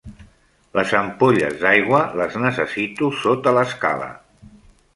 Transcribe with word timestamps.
Les 0.77 0.93
ampolles 0.99 1.59
d'aigua, 1.65 2.01
les 2.21 2.39
necessito 2.45 3.13
sota 3.25 3.57
l'escala. 3.59 4.09